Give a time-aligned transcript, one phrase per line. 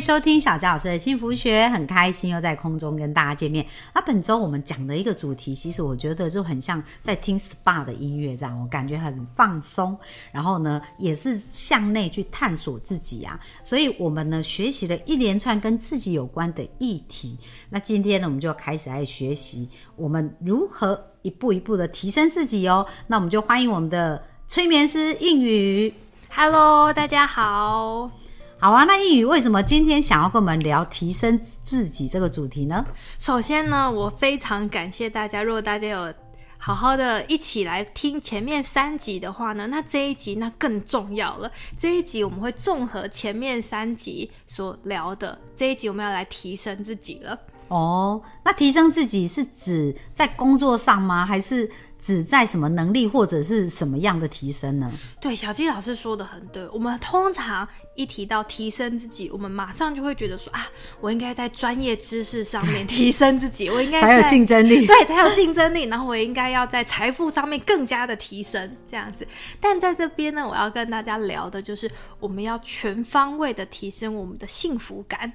[0.00, 3.64] 收听小佳老师的幸福学，很开心又在空中跟大家见面。
[3.94, 9.98] 那本周我们讲的一个主题，其实我觉得就很像在听 SPA 的音乐这样，我感觉很放松。
[10.30, 13.38] 然后呢，也是向内去探索自己啊。
[13.62, 17.36] 所以我们呢，学习了一连串跟自己有关的议题。
[17.70, 22.86] 那今天呢，我们就开始来学习我们如何一步一步的提升自己哦。
[23.06, 25.92] 那我们就欢迎我们的催眠师应宇。
[26.28, 28.25] Hello，大家好。
[28.58, 32.84] 好啊，那应宇为什么今天想要跟我们聊提升自己这个主题呢？
[33.18, 35.42] 首先呢，我非常感谢大家。
[35.42, 36.12] 如果大家有
[36.56, 41.52] 好好的一起来听前面三集的话呢，那这一集那更重要了。
[41.78, 47.38] 这一集我们会综合前面三集所聊的，这一集我们要来提升自己了。
[47.68, 51.26] 哦，那提升自己是指在工作上吗？
[51.26, 51.70] 还是
[52.06, 54.92] 指在什么能力或者是什么样的提升呢？
[55.20, 56.64] 对，小鸡老师说的很对。
[56.68, 60.68] 我们通常一提到提升自己，我们马上就会觉得说啊，
[61.00, 64.86] 我应该在专业知识上面 提升自己，我应该才有竞争力。
[64.86, 65.82] 对，才有竞争力。
[65.86, 69.26] 然后我应该要在财富上面更加的提升，这样子。
[69.60, 71.90] 但在这边呢，我要跟大家聊的就是，
[72.20, 75.32] 我们要全方位的提升我们的幸福感。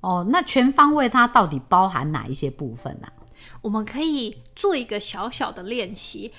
[0.00, 3.08] 哦，那全方位它到底包含哪一些部分呢、
[3.60, 6.32] 我们可以做一个小小的练习，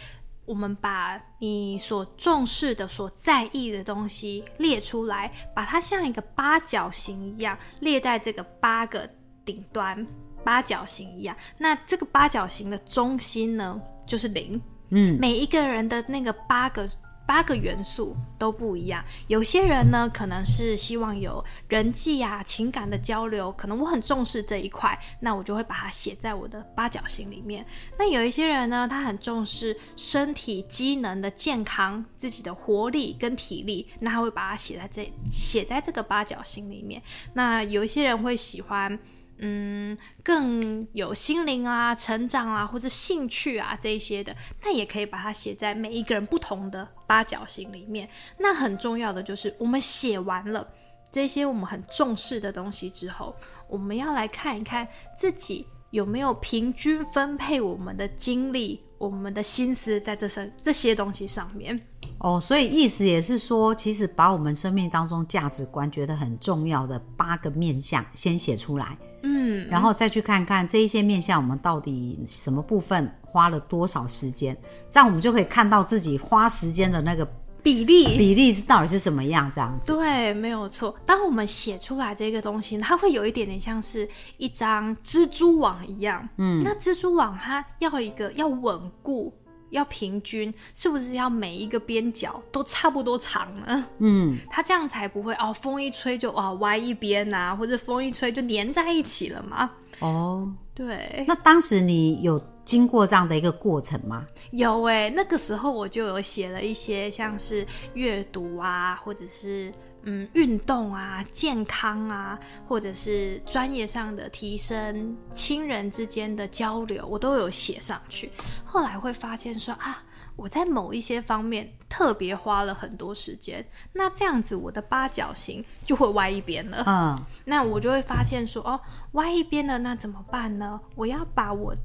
[0.45, 9.09] 我们把你所重视的、所在意的东西列出来，把它像一个八角形一样列在这个八个
[9.43, 10.05] 顶端，
[10.43, 11.35] 八角形一样。
[11.57, 14.61] 那这个八角形的中心呢，就是零。
[14.89, 16.87] 嗯，每一个人的那个八个
[17.25, 19.03] 八个元素都不一样。
[19.27, 27.65] 有些人呢，可能是希望有人际啊、情感的交流，可能我很重视这一块，那我就会把它写在我的八角形里面。
[27.97, 37.01] 那有一些人呢，他很重视身体机能的健康、自己的活力跟体力，那他会把它写在这写在这个八角形里面。
[37.33, 38.97] 那有一些人会喜欢。
[39.39, 48.09] 嗯，更有心灵啊、成长啊，或者兴趣啊这一些的，那也可以把它写在每一个人不同的八角形里面。
[48.39, 50.65] 那很重要的就是，我们写完了
[51.11, 53.35] 这些我们很重视的东西之后，
[53.67, 54.87] 我们要来看一看
[55.19, 61.79] 自己有没有平均分配我们的精力、我们的心思在这些这些东西上面。
[62.19, 68.97] 哦，所以意思也是说，其实把我们生命当中价值观觉得很重要的八个面向先写出来，
[69.27, 74.55] 嗯，然后再去看看这一些面向我们到底什么部分花了多少时间，
[74.91, 77.27] 这样我们就可以看到自己花时间的那个
[77.63, 79.87] 比例比例是到底是什么样，这样子。
[79.87, 80.95] 对，没有错。
[81.03, 86.29] 当我们写出来这个东西，它会有一点点像是一张蜘蛛网一样。
[86.37, 89.33] 嗯，那蜘蛛网它要一个要稳固，
[89.75, 93.85] 要平均，是不是要每一个边角都差不多长呢？
[93.99, 99.69] 嗯，它这样才不会哦，风一吹就哦歪一边啊、或者风一吹就粘在一起了嘛。
[99.99, 104.25] 哦，对，那当时你有经过这样的一个过程吗？
[104.51, 109.71] 有诶，那个时候我就有写了一些像是阅读啊，或者是
[110.05, 118.31] 嗯运动啊、健康啊，或者是专业上的提升、亲人之间的交流，我都有写上去。
[118.63, 120.03] 后来会发现说啊，
[120.35, 126.83] 我在某一些方面特别花了很多时间，那这样子我的八角形就会歪一边了。
[126.85, 128.79] 嗯，那我就会发现说，哦，
[129.13, 130.79] 歪一边了那怎么办呢？
[130.95, 131.75] 我要把我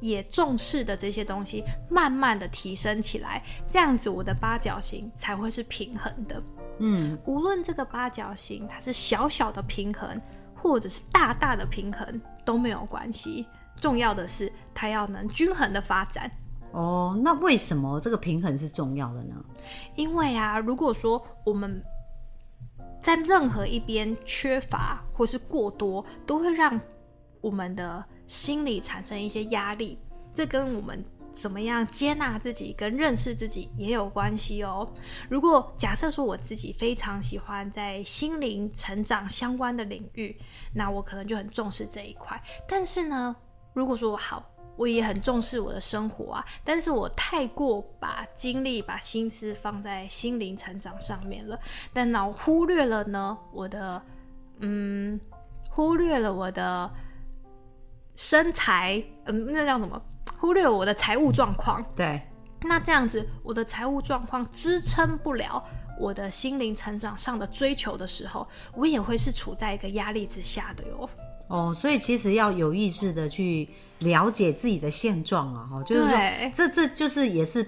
[0.00, 6.42] 也重视的这些东西，慢慢的提升起来，这样子我的八角形才会是平衡的。
[6.80, 10.20] 嗯，无论这个八角形它是小小的平衡，
[10.54, 13.46] 或者是大大的平衡都没有关系，
[13.76, 16.30] 重要的是它要能均衡的发展。
[16.72, 19.34] 哦，那为什么这个平衡是重要的呢？
[19.96, 21.82] 因为啊，如果说我们
[23.02, 26.80] 在任何一边缺乏或是过多，都会让
[27.40, 29.98] 我们的心理产生一些压力，
[30.34, 31.04] 这跟我们
[31.34, 34.90] 怎么样接纳自己跟认识自己也有关系哦。
[35.28, 40.36] 如果假设说我自己非常喜欢在心灵成长相关的领域，
[40.74, 42.40] 那我可能就很重视这一块。
[42.68, 43.34] 但是呢，
[43.72, 44.44] 如果说我好，
[44.76, 51.58] 我也很重视我的生活啊，但是我太过把精力、把心思放在心灵成长上面了，
[51.92, 54.02] 但脑忽略了呢我的，
[54.60, 55.20] 嗯，
[55.68, 56.90] 忽略了我的
[58.14, 60.00] 身材，嗯，那叫什么？
[60.40, 61.84] 忽略我的财务状况。
[61.94, 62.20] 对，
[62.62, 65.62] 那这样子，我的财务状况支撑不了
[65.98, 71.10] 我的心灵成长上的追求的时候，我也会是处在一个压力之下的哟。
[71.48, 76.18] 哦，所以其实要有意识的去了解自己的现状啊，哈，就是说
[76.54, 77.62] 这这就是也是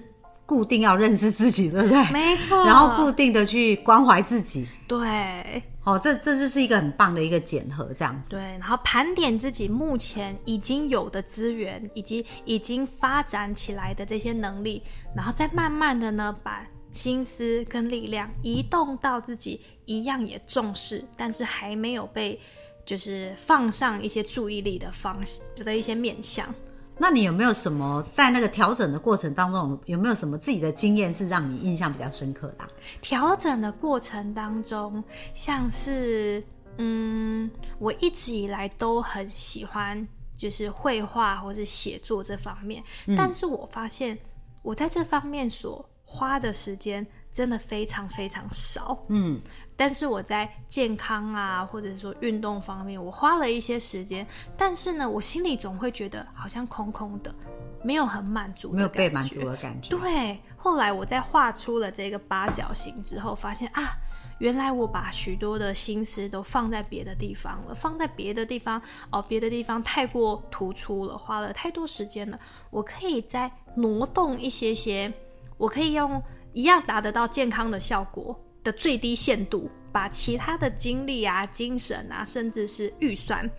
[0.53, 2.11] 固定要认识自己，对不对？
[2.11, 8.29] 没错然后固定的去关怀自己，对哦，这这就是一个很棒的一个检核，这样子。
[8.29, 14.83] 对，然后盘点自己目前已经有的资源，以及已经发展起来的这些能力，
[15.15, 22.39] 然后再慢慢的呢，把心思跟力量移动到自己一样也重视，但是还没有被
[22.85, 25.19] 就是放上一些注意力的方
[25.57, 26.45] 的一些面向。
[27.03, 32.67] 那你有没有什么在那个调整的过程当中，有没有什么自己的经验是让你印象比较深刻的啊、
[33.01, 35.03] 调整的过程当中，
[35.33, 36.41] 像是
[36.77, 40.07] 嗯，我一直以来都很喜欢
[40.37, 42.81] 就是绘画或者写作这方面，
[43.17, 44.17] 但是我发现
[44.61, 48.97] 我在这方面所花的时间真的非常非常少。
[49.09, 49.41] 嗯，
[49.75, 54.25] 但是我在健康啊，或者说运动方面，我花了一些时间，
[54.57, 57.33] 但是呢，我心里总会觉得好像空空的，
[57.83, 59.39] 没有很满足，没有被满足。
[59.41, 59.89] 的感觉。
[59.89, 63.97] 对，后来我在画出了这个八角形之后，发现啊，
[64.39, 72.39] 原来我把许多的心思都放在别的地方了，放在别的地方哦，别的地方太过突出了，花了太多时间了，
[72.69, 75.11] 我可以再挪动一些些，
[75.57, 76.21] 我可以用
[76.53, 83.49] 一样达得到健康的效果的最低限度，把其他的精力啊、精神啊，甚至是预算。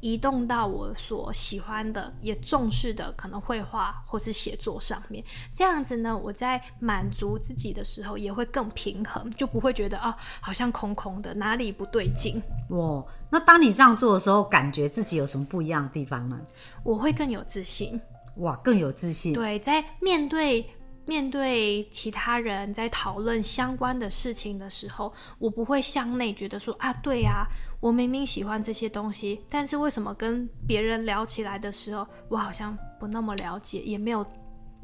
[0.00, 5.24] 移动到我所喜欢的、也重视的，可能绘画或是写作上面。
[5.54, 12.42] 这样子呢，我在满足自己的时候也会更平衡，就不会觉得啊，好像空空的，哪里不对劲。
[12.68, 16.38] 哇，那当你这样做的时候，感觉自己有什么不一样的地方呢？
[16.82, 17.98] 我会更有自信。
[18.36, 19.32] 哇，更有自信。
[19.32, 20.66] 对，在面对
[21.06, 27.46] 面对其他人在讨论相关的事情的时候，我不会向内觉得说啊，对呀、
[27.80, 34.24] 我明明喜欢这些东西，但是为什么跟别人聊起来的时候，我好像不那么了解，也没有。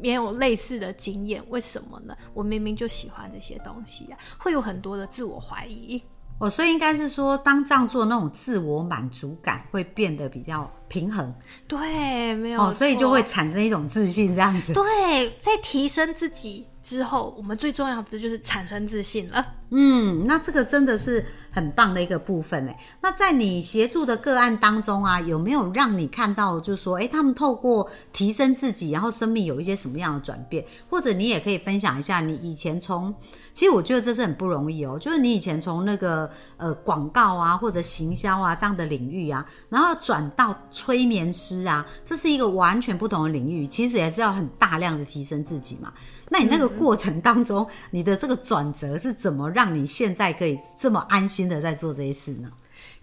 [0.02, 2.17] 没有类似的经验，为什么呢？
[2.32, 6.02] 我明明就喜欢这些东西呀、会有很多的自我怀疑。
[6.41, 11.33] 哦，所以应该是说，当这样做，那种自我满足感会变得比较平衡
[11.69, 14.73] 对，没有哦，所以就会产生一种自信，这样子。
[14.73, 19.47] 对，在提升自己之后，我们最重要的就是产生自信了。
[19.70, 22.72] 嗯，那这个真的是很棒的一个部分呢。
[23.00, 30.64] 那在你协助的个案当中啊，有没有让你看到，就是说，哎，他们透过提升自己，然后生命有一些什么样的转变？
[30.88, 33.14] 或者你也可以分享一下，你以前从，
[33.55, 45.93] 其实我觉得这是很不容易哦，就是你以前从那个呃广告啊或者行销啊这样的领域啊，然后转到催眠师啊，这是一个完全不同的领域，其实也是要很大量的提升自己嘛。
[46.32, 52.51] 那你那个过程当中，你的这个转折是怎么让让你现在可以这么安心的在做这些事呢？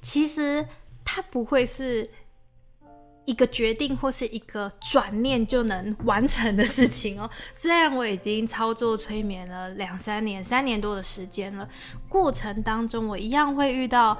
[0.02, 0.66] 其实
[1.06, 2.10] 它不会是
[3.26, 7.30] 一个决定或是一个转念就能完成的事情哦。
[7.54, 11.70] 虽然我已经操作催眠了两三年、三年多的时间了，
[12.10, 14.18] 过程当中我一样会遇到。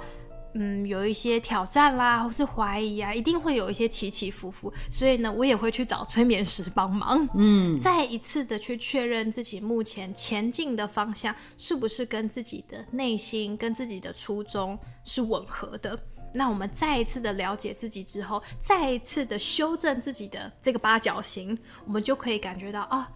[0.54, 7.28] 嗯，有一些挑战啦，或是怀疑啊，一定会有一些起起伏伏，所以呢，我也会去找催眠师帮忙。
[7.34, 15.98] 嗯，再一次的去确认自己目前前进的方向是不是跟自己的内心、跟自己的初衷是吻合的。
[16.32, 23.10] 那我们再一次的了解自己之后，再一次的修正自己的这个八角形，我们就可以感觉到啊，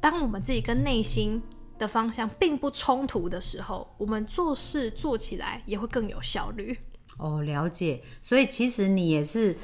[0.00, 1.42] 当我们自己跟内心
[1.82, 6.78] 的方向并不冲突的时候，我们做事做起来也会更有效率。
[7.18, 8.00] 哦，了解。
[8.20, 9.56] 所以其实你也是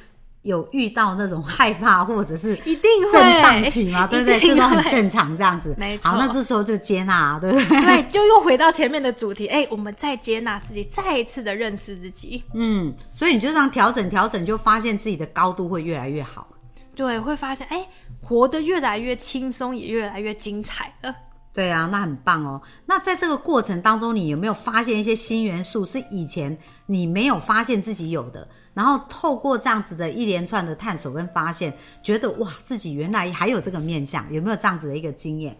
[0.42, 4.40] 有遇到那种害怕或者是一定会震荡期嘛，对不对？
[4.40, 5.74] 这都很正常，这样子。
[5.78, 7.80] 没错好，那这时候就接纳，对不对？
[7.82, 12.42] 对，就又回到前面的主题，哎、我们再接纳自己，再一次的认识自己。
[12.54, 16.48] 嗯，所以你就这样调整调整，就发现自己的高度会越来越好。
[16.96, 17.86] 对，会发现哎、
[18.20, 21.14] 活得越来越轻松，也越来越精彩了。
[21.58, 22.62] 对啊，那很棒哦。
[22.86, 28.48] 那在这个过程当中，你有没有发现一些新元素是以前你没有发现自己有的？
[28.74, 35.58] 然后透过这样子的一连串的探索跟发现，觉得哇，自己原来还有这个面相，有没有这样子的一个经验？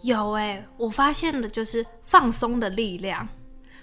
[0.00, 3.28] 有哎、我发现的就是放松的力量。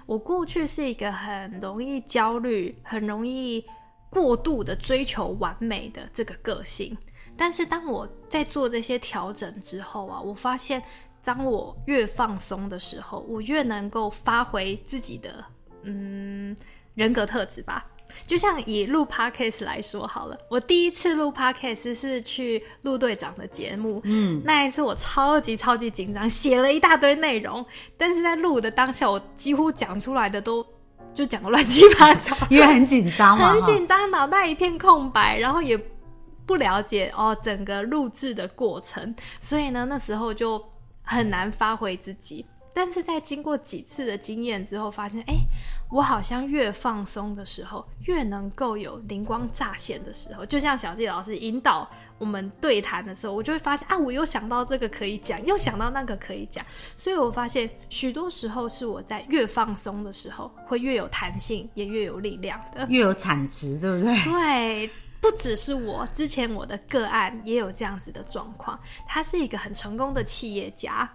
[0.07, 3.63] 我过去是一个很容易焦虑、很容易
[4.09, 6.97] 过度的追求完美的这个个性，
[7.37, 10.81] 但是当我在做这些调整之后啊，我发现
[11.23, 15.43] 当我越放松的时候，我越能够发挥自己的
[15.83, 16.55] 嗯
[16.95, 17.85] 人格特质吧。
[18.27, 27.65] 就像以录 podcast 来说好了，我第一次录 podcast 是去陆队长的节目，嗯，那一次我超级超级紧张，写了一大堆内容，
[27.97, 30.65] 但是在录的当下，我几乎讲出来的都
[31.13, 35.79] 就讲的乱七八糟， 因为很紧张嘛，很紧张，脑袋一片空白，然后也
[36.45, 40.61] 不了解哦整个录制的过程，所以呢，那时候就
[41.15, 42.45] 很难发挥自己。
[42.73, 45.35] 但是在经过几次的经验之后，发现哎，
[45.89, 50.45] 我好像越放松的时候，越能够有灵光乍现的时候。
[50.45, 51.85] 就像小纪老师引导
[52.17, 56.65] 我们对谈的时候，我就会发现啊，我又想到这个可以讲，又想到那个可以讲。
[56.95, 64.15] 所以我发现许多时候是我在越放松的时候，会越有弹性，也越有力量的，越有产值，对不对？
[64.23, 64.89] 对，
[65.21, 68.77] 不只是我，之前我的个案也有这样子的状况。
[69.07, 71.09] 他是一个很成功的企业家。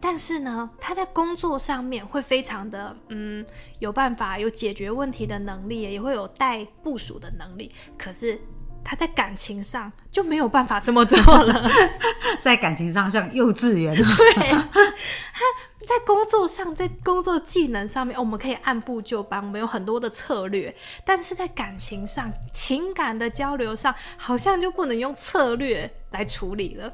[0.00, 3.46] 但是呢，他在工作上面会非常的，嗯，
[3.78, 7.72] 有办法，有解决问题的能力，也会有带部署的能力。
[7.96, 8.36] 可是
[8.82, 11.70] 他在感情上就没有办法这么做了，
[12.42, 13.94] 在感情上像幼稚园。
[13.94, 15.44] 对，他
[15.88, 20.74] 在工作上，在工作技能上面，我们可以按部就班，我们有很多的策略。
[21.04, 26.92] 但是在感情上，情感的交流上，好像就不能用策略来处理了。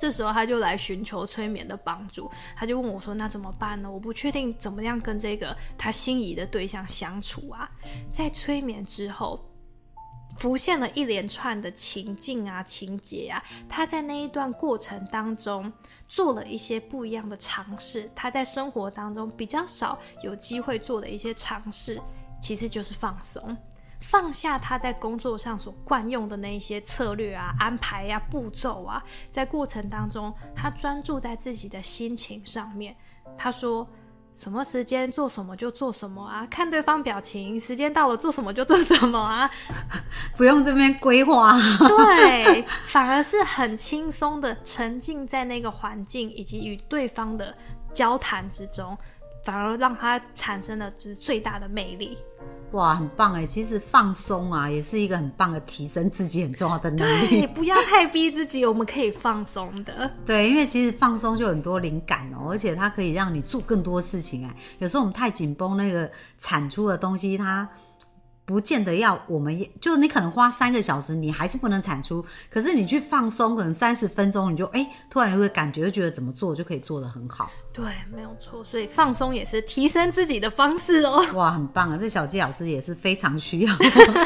[0.00, 3.90] 这时候他就来寻求催眠的帮助，他就问我说：“那怎么办呢？
[3.90, 7.70] 我不确定怎么样跟这个他心仪的对象相处啊。”
[8.12, 9.40] 在催眠之后，
[10.36, 13.42] 浮现了一连串的情境啊、情节啊。
[13.68, 15.72] 他在那一段过程当中
[16.08, 22.00] 做了一些不一样的尝试，他在生活当中比较少有机会做的一些尝试，
[22.40, 23.56] 其实就是放松。
[24.00, 32.94] 放下他在工作上所惯用的那一些策略啊、安排呀、步骤啊，在过程当中，他专注在自己的心情上面。
[33.38, 33.88] 他说
[34.34, 39.48] ：“什么时间做什么就做什么啊，看对方表情，时间到了做什么就做什么啊，
[40.36, 41.52] 不用这边规划。
[41.78, 47.54] ”对，反而是很轻松的沉浸在那个环境以及与对方的
[47.92, 48.98] 交谈之中，
[49.44, 52.18] 反而让他产生了就是最大的魅力。
[52.74, 53.46] 哇，很棒哎！
[53.46, 57.40] 其实放松啊，也是一个很棒的提升自己很重要的能力。
[57.40, 60.10] 你不要太逼自己，我们可以放松的。
[60.26, 64.54] 对，因为其实放松就很多灵感哦，而且它可以让你做更多事情哎。
[64.80, 67.68] 有时候我们太紧绷，那个产出的东西它。
[68.46, 72.24] 不见得要我们，就你可能花三个小时，你还是不能产出。
[72.50, 77.50] 可是你去放松，可能三十分钟，你就哎，突然有个感觉，就觉得怎么做就可以做得很好。
[77.72, 77.84] 对，
[78.14, 78.62] 没有错。
[78.62, 81.24] 所以放松也是提升自己的方式哦。
[81.32, 81.98] 哇，很棒啊！
[81.98, 83.74] 这小季老师也是非常需要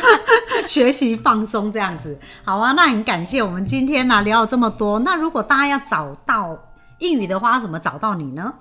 [0.67, 2.19] 学习放松这样子。
[2.43, 4.99] 好啊，那很感谢我们今天呢聊了这么多。
[4.99, 6.59] 那如果大家要找到
[6.99, 8.53] 英语的话，怎么找到你呢？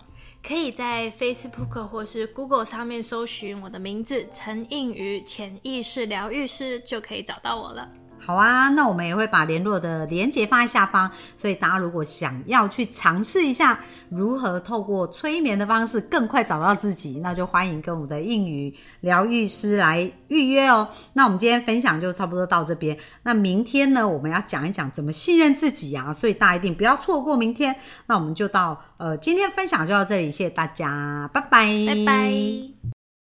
[0.47, 7.91] 可以在 Facebook 或是 Google 上面搜寻我的名字陈映瑜潜意识疗愈师，就可以找到我了。
[8.19, 20.87] 好啊，那我们也会把联络的连接放在下方，所以大家如果想要去尝试一下如何透过催眠的方式更快找到自己，那就欢迎跟我们的应语疗愈师来预约哦。
[21.13, 27.75] 那我们今天分享就差不多到这边，那明天呢，我们要讲一讲怎么信任自己啊，所以大家一定不要错过明天。
[28.07, 32.96] 那我们就到呃，今天分享就到这里，谢谢大家，拜拜，拜拜。